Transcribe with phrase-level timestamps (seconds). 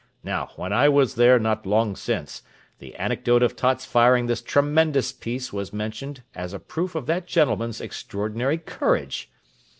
[0.23, 2.41] Now, when I was there not long since,
[2.79, 7.27] the anecdote of Tott's firing this tremendous piece was mentioned as a proof of that
[7.27, 9.29] gentleman's extraordinary courage.